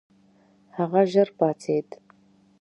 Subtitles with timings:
[0.75, 1.89] هغه ژر پاڅېد.